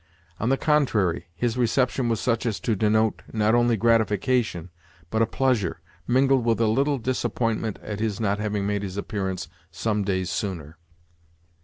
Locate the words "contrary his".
0.57-1.57